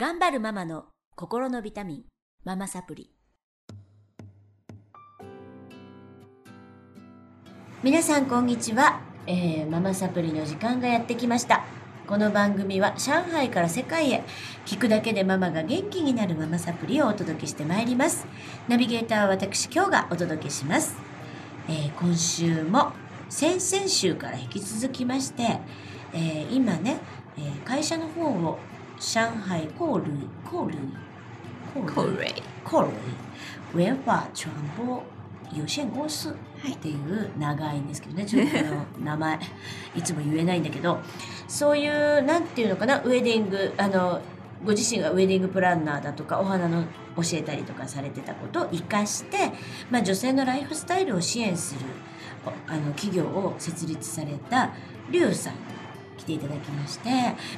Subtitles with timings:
[0.00, 0.84] 頑張るママの
[1.16, 2.02] 心のビタミン、
[2.44, 3.10] ママサプリ。
[7.82, 11.64] 皆さんこんにちは、えー、ママサプリの時間がやってきました。
[12.06, 14.22] この番組は上海から世界へ
[14.66, 18.24] 聞くだけでママが元気になるママサプリをお届けしてまいります。
[18.68, 20.94] ナビゲーターは私今日がお届けします。
[21.68, 22.92] えー、今週も
[23.28, 25.58] 先々週から引き続きまして、
[26.12, 26.98] えー、今ね、
[27.36, 28.60] えー、会社の方を
[29.00, 30.04] 上海コール
[30.44, 30.74] コール
[31.74, 32.92] コールコール
[33.72, 35.02] 文化传播
[35.52, 36.28] 有限公司。
[36.28, 39.38] っていう長いんですけどね、ちょっと名前。
[39.94, 40.98] いつも言えないんだけど。
[41.46, 43.00] そういうなんていうのかな。
[43.00, 43.72] ウェディング。
[43.78, 44.20] あの
[44.64, 46.82] ご自身がウェディングプランナーだとかお花の
[47.16, 49.52] 教えたりとかされてたことを生かして、
[49.88, 51.80] まあ、女性のライフスタイルを支援する
[52.66, 54.72] あの企業を設立された
[55.10, 55.54] リュウさん
[56.18, 57.08] 来ていただきまして、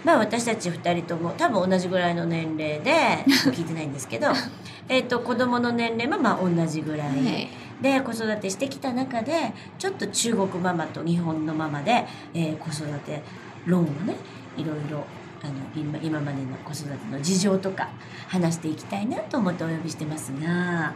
[0.05, 4.29] まあ、私たち2人とも多分同じぐらいの年齢で聞いてないんですけど
[4.89, 7.49] えと子供の年齢もまあ同じぐらい。
[7.81, 13.23] で子育てしてきた中でちょっと中国ママと日本のママで、えー、子育て
[13.65, 14.17] 論をね
[14.55, 15.07] いろいろ
[15.43, 17.89] あの今今までの子育ての事情とか
[18.29, 20.95] 話していきたいなと思ってお呼びしてますが、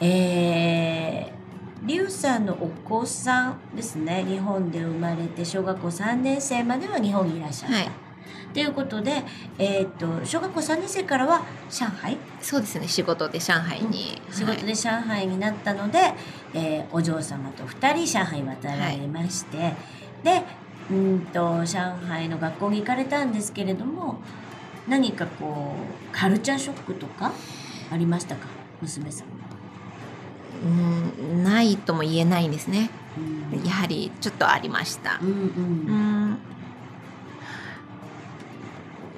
[0.00, 1.49] えー、
[1.82, 4.24] リュウさんのお子さんですね。
[4.28, 7.76] 日本で生まれて小学校3年生までは日本にいらっしゃった。
[7.76, 7.90] はい。
[8.52, 9.22] ということで、
[9.58, 12.18] えーと、小学校3年生からは上海？
[12.42, 12.86] そうですね。
[12.86, 16.14] 仕事で上海に、うん、仕事で上海になったので、はい、
[16.54, 19.74] えー、お嬢様と2人上海渡られまして、はい、
[20.24, 20.42] で
[20.90, 24.20] うんと上海の学校に行かれたんですけれども
[24.88, 27.32] 何かこうカルチャーショックとか
[27.90, 28.48] ありましたか？
[28.82, 29.39] 娘さん
[30.62, 32.90] うんないとも言えないんですね、
[33.52, 36.38] うん、やはりちょっとありました、うん、うん、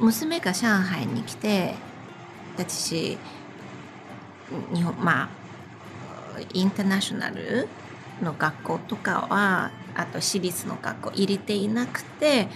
[0.00, 1.74] 娘が上海に来て
[2.56, 3.18] 私
[4.74, 5.28] 日本まあ
[6.52, 7.68] インターナショナル
[8.22, 12.48] の学校とかはあと私立の学校入れていなくて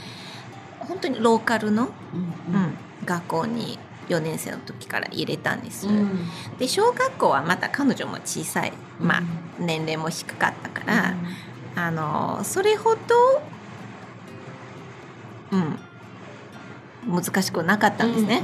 [0.78, 1.88] 本当にローカルの、
[2.48, 2.74] うん、うん、
[3.04, 5.86] 学校に4年生の時から入れたんです。
[5.88, 6.28] うん、
[6.58, 9.22] で小学校はまた彼女も小さい、まあ、
[9.58, 11.14] 年齢も低かったから、
[11.74, 13.00] うん、あのそれほど、
[15.52, 15.78] うん、
[17.22, 18.42] 難しくなかったんですね。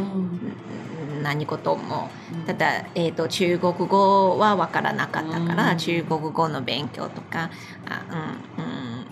[1.22, 2.10] 何事も。
[2.46, 7.50] ただ、えーと、中国語は分からなかったから、中国語の勉強とか
[7.88, 9.06] あ、うんうん。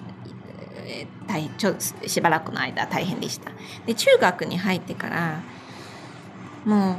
[0.86, 1.74] えー、大ちょ
[2.08, 3.52] しばらくの間大変でした。
[3.86, 5.40] で中学に入ってから
[6.64, 6.96] もう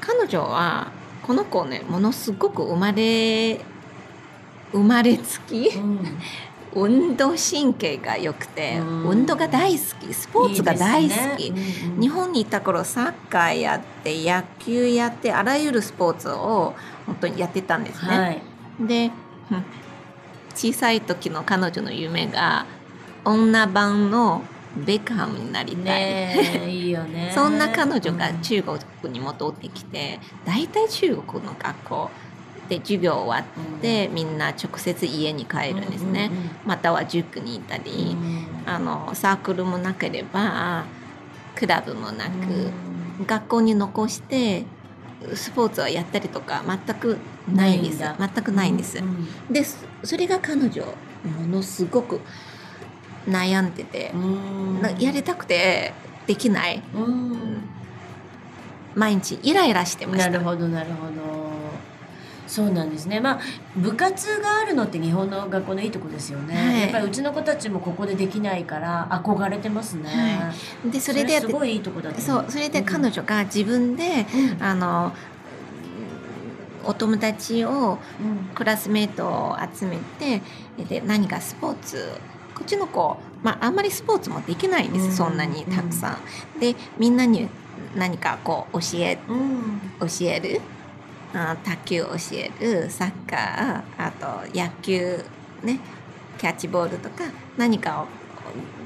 [0.00, 0.90] 彼女は
[1.22, 3.60] この子ねものすごく生まれ
[4.72, 6.00] 生まれつき、うん、
[6.74, 11.62] 運動神経が良くて、運動が大好きスポーツが大好き、ね。
[11.94, 16.74] うん、日本にいた頃サッカーやって野球やってあらゆるスポーツを
[17.06, 18.18] 本当にやってたんですね。
[18.18, 18.42] はい、
[18.80, 19.10] で
[20.54, 22.66] 小さい時の彼女の夢が
[23.24, 24.42] 女版の
[24.84, 26.70] ベカハムになりたい。
[26.70, 27.32] いいよね。
[27.34, 32.10] そんな彼女が中国に戻ってきて、大体中国の学校
[32.68, 36.30] で授業終わって、みんな直接家に帰るんですね、
[36.64, 38.16] または塾にいたり、
[38.66, 40.84] あのサークルもなければ
[41.54, 42.70] クラブもなく、
[43.26, 44.64] 学校に残して
[45.34, 47.18] スポーツはやったりとか全く
[47.52, 47.98] ないんです。
[47.98, 49.02] 全くないんです、
[49.50, 49.64] で
[50.02, 52.20] それが彼女ものすごく
[53.28, 54.12] 悩んでて
[54.98, 55.92] やりたくて
[56.26, 56.82] できない、
[58.94, 60.30] 毎日イライラしてました。
[60.30, 61.46] なるほどなるほど。
[62.46, 63.20] そうなんですね。
[63.20, 63.40] まあ
[63.76, 66.54] 部活があるのって日本の学校のいいとこですよね。
[66.54, 70.08] はい、やっぱりうちの子たちもここでできないから憧れてますね。
[70.08, 70.52] は
[70.88, 74.26] い、でそれですごいいいとこだそうそれで彼女が自分で、
[74.58, 75.12] うん、あの
[76.84, 77.98] お友達を、
[78.54, 80.40] クラスメートを集めて
[80.88, 82.12] で何かスポーツ
[82.56, 86.18] こっちの子、まあ、あんまりスポーツもできないんです、うん、そんなにたくさん。
[86.54, 87.48] うん、でみんなに
[87.94, 89.18] 何かこう教え,、
[90.00, 90.60] 教える？
[91.32, 92.90] 卓球教える？
[92.90, 93.82] サッカー？
[93.98, 95.22] あと野球？
[95.62, 95.80] ね？
[96.38, 97.24] キャッチボールとか？
[97.58, 98.06] 何かを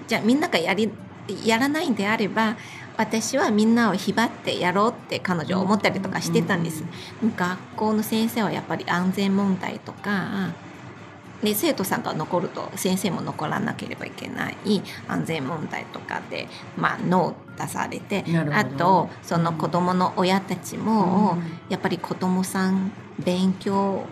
[0.08, 0.90] じゃあみんながやり
[1.44, 2.56] やらないんであれば
[2.96, 6.82] 私はみんなをひばってやろうって彼女は思ったりとかしてたんです。
[7.36, 10.50] 学校の先生はやっぱり安全問題とか
[11.42, 21.36] で生徒さんが残ると先生も残らなければいけない安全問題とかで、まあ、ノー出されてあとその子どもの親たちも、
[21.68, 24.04] やっぱり子どもさん勉強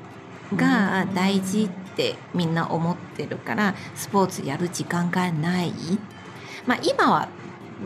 [0.54, 5.72] が大事ってみんな思ってるからスポーツやる時間がない。
[6.66, 7.28] まあ、今は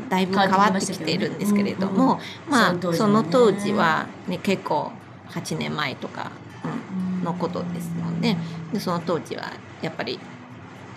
[0.09, 4.39] だいぶ変わってきてるんですけれども、まあその当時はね。
[4.39, 4.91] 結構
[5.31, 6.31] 8年前とか、
[6.65, 8.36] うん、のことですので
[8.72, 10.19] でその当時はやっぱり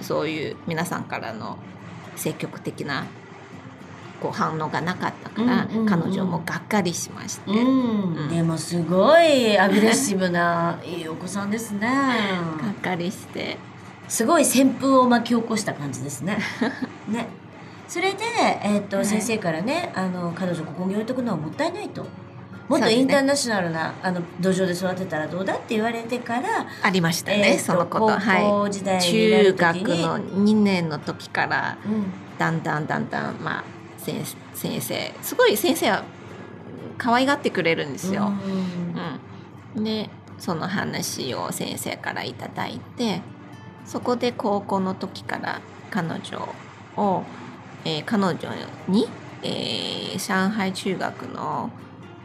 [0.01, 1.57] そういう皆さんからの
[2.15, 3.05] 積極的な
[4.21, 8.13] こう反応がなかったから、うんうんうん、彼女もがっかりしまして、うん。
[8.15, 11.81] うん、でもすごいアグレッシブないいお子さんですね。
[12.61, 13.57] がっかりして。
[14.07, 16.37] すごい旋風を巻き起こした感じですね。
[17.09, 17.27] ね。
[17.87, 18.23] それで、
[18.63, 22.05] えーと、はい、先生からねあの彼女ここに置いとくのはもったいないと。
[22.67, 28.07] もっとインターナショナルな、ね、あの土壌で育てたらどうだって言われてからありましたね、えー、そのこと。
[28.07, 32.05] 高校時代になる時に、中学の2年の時から、うん、
[32.37, 33.63] だんだんだんだんまあ
[33.97, 34.23] 先
[34.53, 36.03] 先生すごい先生は
[36.97, 38.31] 可愛がってくれるんですよ。
[39.75, 40.09] うん、で
[40.39, 43.21] その話を先生から頂いて
[43.85, 45.61] そこで高校の時から
[45.91, 46.49] 彼女
[46.97, 47.23] を、
[47.83, 48.37] えー、彼女
[48.87, 49.07] に、
[49.43, 51.69] えー、上海中学の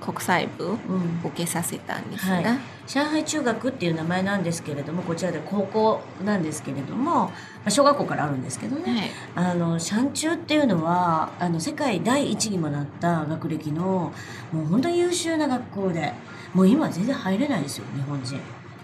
[0.00, 0.76] 国際部
[1.24, 7.30] 受けさせたんですが、うんはい、上海中学っていう名前なんですけれどもこちらで高校なんですけれども
[7.68, 14.12] 小学校からあるんですけどね、はい、あの山中っていうのはあの世界第一にもなった学歴の
[14.52, 16.12] もう本当に優秀な学校で
[16.54, 18.40] もう今全然入れないですよ日本人。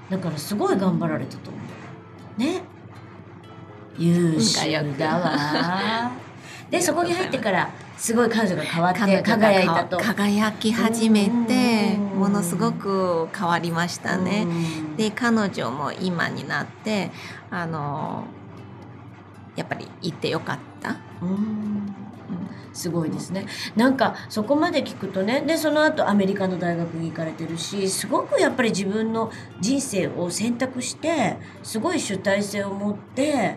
[0.09, 1.59] だからすごい頑張られたと思
[2.39, 2.41] う。
[2.41, 2.63] ね。
[3.99, 6.13] 優秀だわ。
[6.71, 9.99] でそこに入ってからすごい彼女が変わって輝いたと。
[9.99, 14.47] 輝き始めてものすごく変わりましたね。
[14.97, 17.11] で彼女も今になって
[17.51, 18.25] あの
[19.57, 20.97] やっぱり行ってよかった。
[22.73, 23.47] すごいですね。
[23.75, 33.57] なんかそこまで聞くとねでその後アメリカの大学に行かれてるしすごくやっぱり自分の人生を選択してすごい主体性を持って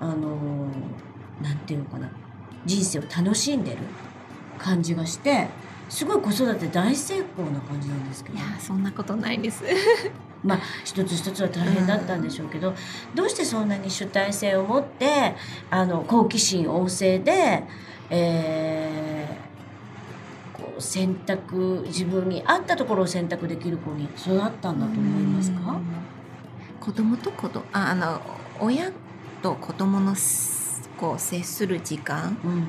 [0.00, 0.68] あの
[1.42, 2.10] なんていうのかな
[2.64, 3.78] 人生を楽しんでる
[4.58, 5.48] 感じがして
[5.88, 8.38] すごい子育て大成功な感じなんですけど。
[8.38, 9.62] いやそんなことないです。
[10.42, 12.74] まあ一つ一つは大変だったんでしょうけど、うん、
[13.14, 15.34] どうしてそんなに主体性を持って
[15.70, 17.64] あの好奇心旺盛で、
[18.10, 25.78] えー、こう選択自分に合ったところを選択できる子に育ったんだと思いますか？
[26.80, 28.20] 子供と子供ああの
[28.60, 28.90] 親
[29.42, 30.14] と子供の
[31.04, 32.68] こう接する時間、うん、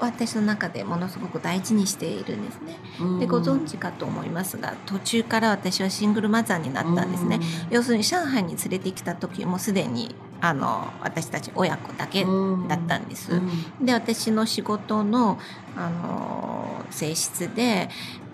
[0.00, 2.76] 私の中でものすごく大事にしているんですね。
[3.20, 7.38] でご存知かと思いますが途中から私はシングルマザーになったんですね。
[7.70, 13.40] 要するに上海に連れてきた時もすでにあの私たち親子だけだったんです。
[13.80, 15.38] で私の仕事の
[15.76, 17.88] あの性質で、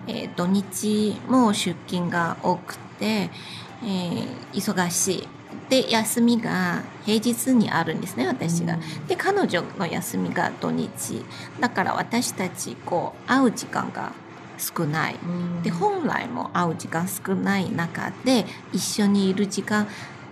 [0.06, 5.28] えー、土日も出勤が多くて、えー、忙しい
[5.68, 8.78] で休みが平日にあるんですね私が。
[9.06, 11.24] で彼女の休みが土日。
[11.60, 14.12] だから私たちこう会う時間が
[14.58, 15.16] 少ない、
[15.62, 19.86] で本来も会う時間少ない中で一緒にいる時間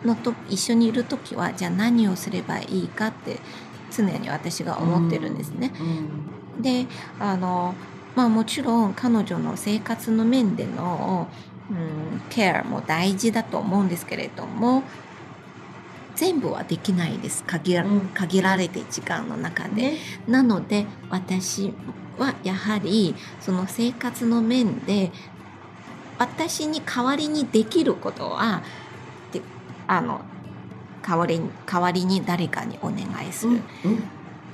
[0.04, 3.38] のと一緒にいる時はじゃあ何をすればいいかって
[3.90, 5.72] 常に私が思ってるんですね。
[6.60, 6.86] で
[7.20, 7.74] あの
[8.14, 11.28] まあもちろん彼女の生活の面での
[11.68, 14.84] うん、ケアも大事だと思うんですけれども
[16.16, 17.44] 全部はできないです。
[17.44, 17.84] 限ら,、
[18.14, 21.72] 限られて時間の中で、ね、なので私
[22.18, 25.12] はやはりその生活の面で
[26.18, 28.62] 私に代わりにできることは
[29.30, 29.42] で
[29.86, 30.22] あの
[31.06, 33.60] 代わり代わりに誰かにお願いする。
[33.84, 34.02] うんうん。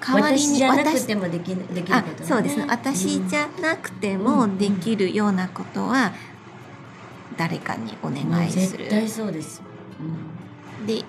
[0.04, 2.56] 代わりに私でもできできること、ね、そうです。
[2.56, 6.12] ね私じゃなくてもできるようなことは
[7.36, 8.84] 誰かにお願いする。
[8.84, 9.62] 絶対そうです、
[10.80, 11.04] うん、で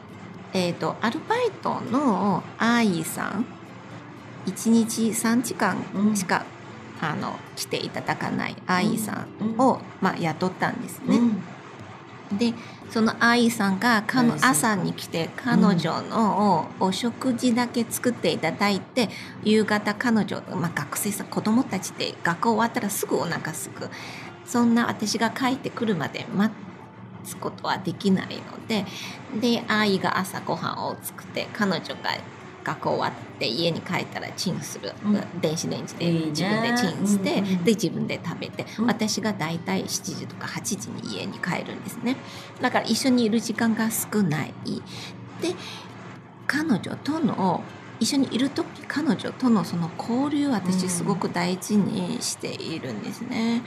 [0.53, 3.45] えーと、アルバイトのアーイさん
[4.45, 5.77] 1日3時間
[6.15, 6.45] しか、
[7.01, 11.17] うん、あの来ていただかないアーイさんを、うん、まあ、雇ったんですね。
[12.31, 12.53] うん、で
[12.91, 19.09] そのアイさんがかの朝に来て彼女のお食事だけ作っていただいて、
[19.43, 23.89] 夕方彼女、まあ、学生さん子供たちで学校終わったらすぐお腹すく。
[24.45, 26.62] そんな私が帰ってくるまで待って
[27.23, 28.85] つことはできないので
[29.39, 32.11] で愛が朝ごはんを作って彼女が
[32.63, 42.15] 学校終わって家に帰ったらチンする、うん、電子レンジで自分でチンして、で自分で食べて、うん、私が大体7時とか8時に家に帰るんですね。
[42.61, 44.53] だから一緒にいる時間が少ない。
[45.41, 45.55] で
[46.47, 47.63] 彼女との
[47.99, 53.63] 一緒にいる時彼女とのその交流私すごく大事にしているんですね。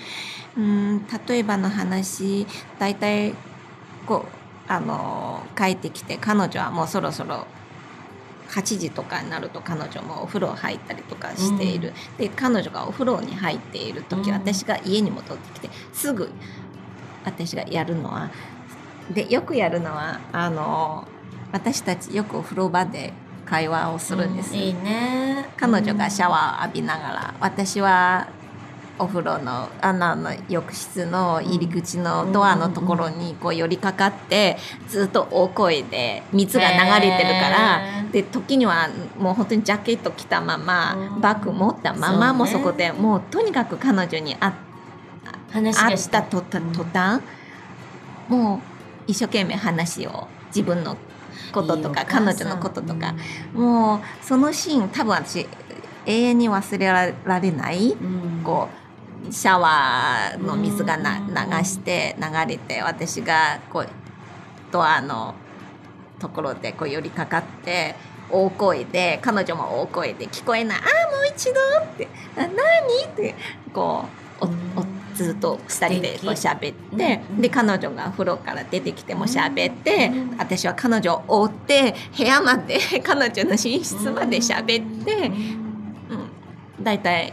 [0.56, 2.46] うん、例えばの話
[2.78, 3.34] 大体
[4.06, 7.46] こうあの帰ってきて彼女はもうそろそろ
[8.48, 16.30] 8時とかになると彼女もお風呂入ったりとかしている、うん、で彼女がお風呂に入っている時、うん、私が家に戻ってきてすぐ
[17.24, 18.30] 私がやるのは
[19.12, 21.06] でよくやるのはあの
[21.52, 23.12] 私たちよくお風呂場で
[23.46, 25.48] 会話をするんです、うん、いいね。
[25.56, 28.28] 彼女がシャワー浴びながら、私は
[28.98, 34.56] お風呂の穴の浴室の入り口のドアのところにこう寄りかかって
[34.88, 38.88] ずっと大声で水が流れてるからで時には
[39.18, 44.54] もう本当にジャケット着たままバッグ持ったままもそこでもうとにかく彼女に会っ
[46.10, 46.42] た途
[46.84, 47.22] 端
[48.28, 48.60] もう
[49.06, 50.96] 一生懸命話を自分の
[51.56, 53.14] こととか彼女のこととか、
[53.54, 55.46] もうそのシーン多分私
[56.04, 56.86] 永遠に忘れ
[57.24, 57.96] られない、
[58.44, 58.68] こ
[59.28, 63.88] うシャワーの水がな流して流れて私がこう
[64.70, 65.34] ドアの
[66.18, 67.94] ところでこう寄りかかって
[68.30, 72.48] 大声で彼女も大声で聞こえない「ああもう一度」って「何?」
[73.06, 73.34] って
[73.72, 74.04] こ
[74.40, 74.85] うおお
[75.16, 85.32] ずっと2人でこう喋ってで彼女が風呂から出てきても喋って私は彼女を追って部屋まで 彼女の寝室まで喋って、
[86.78, 87.32] うん、だいたい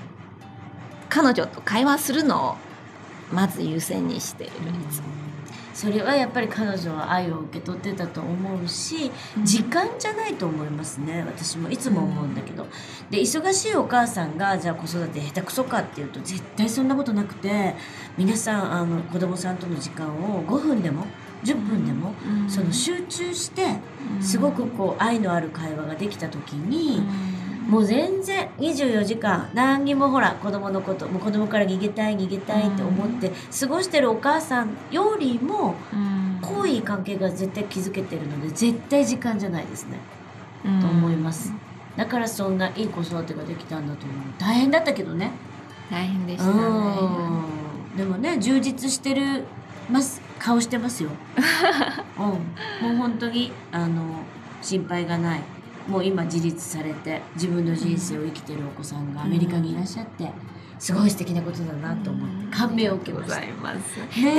[1.09, 2.55] 彼女と会話するのを
[3.31, 4.57] まず優先にしているい
[4.89, 5.22] つも。
[5.73, 9.11] それはやっぱり彼女は愛を受け取ってたと思うし、
[9.43, 11.69] 時間じゃないと思いますね私も。
[11.69, 12.67] いつも思うんだけど、
[13.09, 17.75] で忙しいお母さんがじゃあ子育て下手くそかっていうと絶対そんなことなくて
[18.17, 21.05] 皆さんあの子供さんとの時間を5分でも
[21.43, 22.13] 10分でも、
[22.47, 23.79] その集中して
[24.21, 27.01] すごくこう愛のある会話ができた時に。
[27.67, 35.75] もう全然24時間何にもほら子供のこともう子供から逃げたい逃げたいって思って過ごしてるお母さんよりも
[36.41, 39.97] 濃い関係が絶対築けてるので絶対時間じゃないですね、
[40.81, 41.53] と思います。
[41.95, 44.17] だからそんないい子育てができたんだと思う。
[44.39, 45.31] 大変だったけどね。
[45.89, 46.53] 大変でしたね。
[47.95, 49.43] でもね充実してる
[49.89, 51.09] ます顔してますよ、
[52.17, 54.23] うん、もう本当にあの
[54.61, 55.41] 心配がない
[55.87, 60.29] もう今自立されて自分の人生を生きてるお子さんがアメリカにいらっしゃって、
[60.79, 63.39] すごい素敵なことだなと思って感銘を受けました。
[63.39, 63.47] で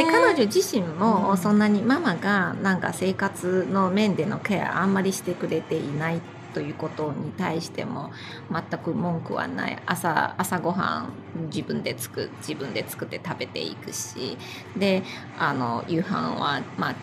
[0.04, 6.20] 彼女自身もそんなにママがなんか生活の面でのケアあんまりしてくれていない
[6.52, 8.12] ということに対しても
[8.52, 9.78] 全く文句はない。
[9.86, 11.12] 朝朝ごはん
[11.46, 14.36] 自分で作自分で作って食べていくし
[14.76, 15.02] で
[15.38, 16.94] あの夕飯はまあ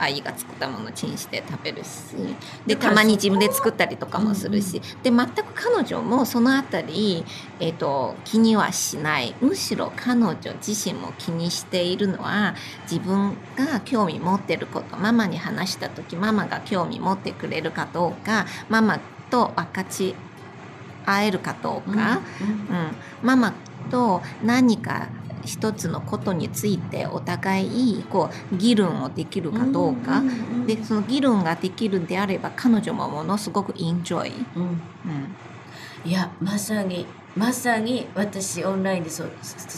[0.00, 1.88] 愛が作ったものをチンして食べるし。
[2.66, 7.24] でたまに自分で作ったりとかもするし、で全く彼女もその辺り、
[7.60, 9.34] えーと、気にはしない。
[9.40, 12.54] むしろ彼女自身も気にしているのは
[12.90, 20.14] 自分が興味持ってることママに話した時ママが興味持ってくれるかどうかママと分かち
[21.06, 22.84] 合えるかどうか、うん、うん。
[22.86, 23.52] うん、ママ
[23.90, 25.08] と何か
[25.44, 30.22] 一つのことについてお互いこう議論をできるかどうか、
[30.66, 34.82] でその議論ができるんであれば彼女もものすごくエンジョイ、うん、
[36.04, 37.06] いやまさに
[37.36, 39.30] まさに私オンラインでそう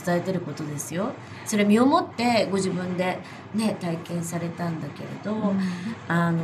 [0.05, 1.13] 伝えてることですよ。
[1.45, 3.19] それ身をもってご自分で
[3.55, 5.61] ね体験されたんだけれど、うん、
[6.09, 6.39] あの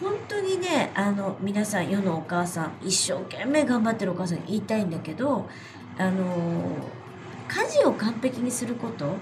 [0.00, 5.48] 本当にねあの皆さん世のお母さん一生懸命頑張ってるお母さん言いたいんだけど
[5.98, 6.24] あの
[7.48, 9.16] 家事を完璧にすること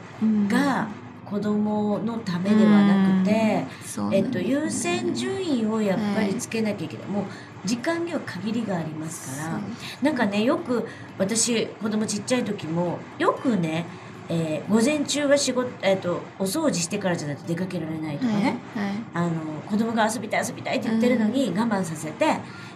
[0.49, 0.89] が
[1.25, 3.65] 子供のためではなくて、
[3.99, 9.61] うん、えっと、優先順位をやっぱりつけなきゃいけない、はい、もう時間には限りがありますから。
[10.03, 10.87] なんかねよく
[11.19, 13.87] 私子供ちっちゃい時もよくね
[14.29, 22.25] えー、午前中は仕事、えーと、お掃除してからじゃないと出かけられないとかね、はいはい、あの子供が遊びたい遊びたいって言ってるのに我慢させて、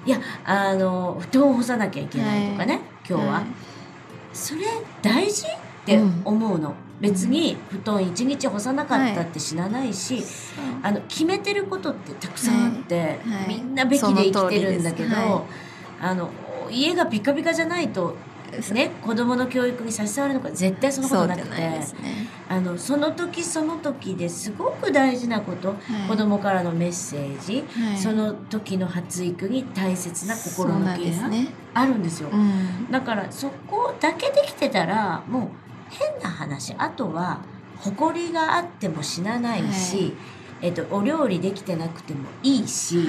[0.06, 3.42] いやあの布団を干さなきゃいけないとかね、はい、今日は。
[4.32, 4.60] それ
[5.02, 5.46] 大事？
[5.82, 10.24] って思うの、うん、別に布団一日干さなかったって死なないし、はい、
[10.82, 13.08] あの決めてることってたくさんあって、はい。
[13.08, 13.18] はい、
[13.48, 15.46] みんなべきで生きてるんだけど、
[16.00, 16.30] あの
[16.70, 18.16] 家がピカピカじゃないと
[18.72, 21.86] ね、子供の教育に差し障るのか絶対そのことなくて、ね、
[22.48, 36.74] あのその時その時ですごく大事なこと、はい、子供からのメッセージ、はい、その時の発育に大切な心のケア、ね、あるんですよ、うん、だからそこだけできてたらもう変な話。
[36.78, 37.40] あとは
[37.78, 40.12] 誇りがあっても死なないし、はい、
[40.62, 43.08] えっと、お料理できてなくてもいいし、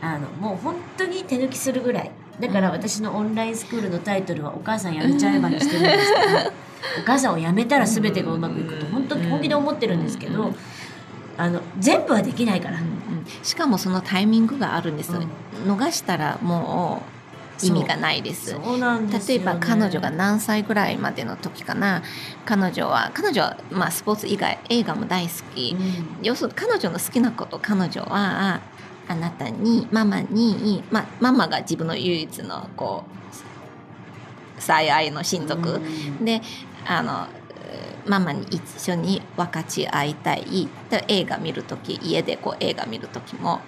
[0.00, 2.10] あのもう本当に手抜きするぐらい。
[2.40, 6.52] だから私のオンラインスクールのタイトルは「お母さんやめちゃえば」にしてるんですけど
[7.02, 10.52] お母さんを辞めたら全てがうまくいくと本当に本気で思ってるんですけど
[11.36, 13.26] あの全部はできないから、うんうん。
[13.42, 15.12] しかもそのタイミングがあるんです、
[15.66, 17.11] 逃したらもう
[17.66, 18.50] 意味がないです。
[18.50, 22.02] そうなんです例えば彼女が何歳ぐらいまでの時かな。
[22.44, 26.24] 彼女は彼女は、まあ、スポーツ以外映画も大好き、うん。
[26.24, 28.60] 要するに彼女の好きなこと彼女は
[29.08, 36.24] あなたにママに、まあ、ママが自分の唯一のこう最愛の親族、うん。
[36.24, 36.40] で
[36.86, 37.26] あの
[38.06, 40.68] ママに一緒に分かち合いたい。
[40.90, 43.60] で映画見る時家でこう映画見る時も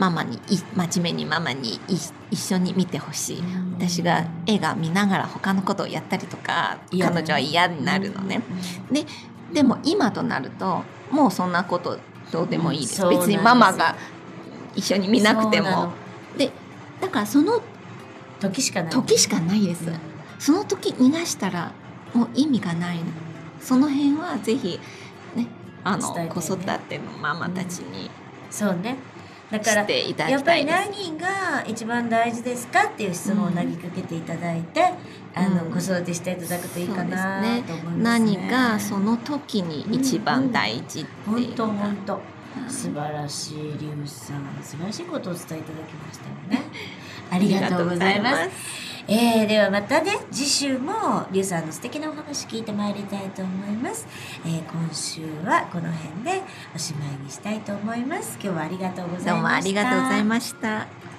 [0.00, 1.80] ママにい真面目にママにい
[2.30, 3.38] 一緒に見てほしい。
[3.40, 8.42] うん私が映画見ながら他のことをやったりとか彼女は嫌になるのね。
[8.90, 9.06] で
[9.52, 11.98] でも今となるともうそんなこと
[12.30, 13.96] どうでもいいです、別にママが
[14.74, 15.92] 一緒に見なくても。
[16.36, 16.50] で
[17.00, 17.62] だからその
[18.38, 18.90] 時しかない。
[18.90, 19.84] 時しかないです、
[20.38, 21.72] その時逃がしたら
[22.14, 23.04] もう意味がないの。
[23.60, 24.78] その辺はぜひ
[25.34, 25.46] ね
[25.84, 26.28] あの、ね。
[26.28, 28.10] 子育てのママたちに
[28.50, 28.96] そうね
[29.50, 29.86] だから
[30.28, 34.92] やっぱり何が一番大事ですかっていう質問を投げかけていただいて、
[35.34, 35.72] あのうん。
[35.72, 38.02] 子育てしていただくといいかなと思いますね。
[38.02, 42.20] 何がその時に一番大事って本当いうのが、本当うん
[42.68, 46.66] 素晴らしいリュウさん素晴らしいことをお伝えいただきましたよね。
[47.30, 48.90] ありがとうございます。
[49.08, 54.06] えー、ではまたね次週もリュウさんの素敵なお話聞いてまいりたいと思います、
[54.44, 56.42] えー、今週はこの辺で
[56.74, 61.09] おしまいにしたいと思います今日はありがとうございましたどうもありがとうございました。